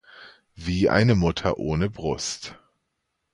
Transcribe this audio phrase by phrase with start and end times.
[0.55, 2.55] Wie eine Mutter ohne Brust.